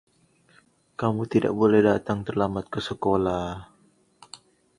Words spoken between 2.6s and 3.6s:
ke sekolah.